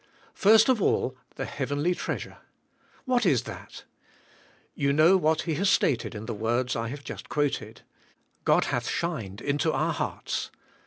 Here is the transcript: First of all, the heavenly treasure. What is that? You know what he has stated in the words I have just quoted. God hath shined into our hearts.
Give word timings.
First 0.33 0.67
of 0.67 0.81
all, 0.81 1.15
the 1.35 1.45
heavenly 1.45 1.93
treasure. 1.93 2.39
What 3.05 3.23
is 3.23 3.43
that? 3.43 3.83
You 4.73 4.91
know 4.93 5.15
what 5.15 5.43
he 5.43 5.53
has 5.53 5.69
stated 5.69 6.15
in 6.15 6.25
the 6.25 6.33
words 6.33 6.75
I 6.75 6.87
have 6.87 7.03
just 7.03 7.29
quoted. 7.29 7.83
God 8.43 8.65
hath 8.65 8.89
shined 8.89 9.41
into 9.41 9.71
our 9.71 9.93
hearts. 9.93 10.49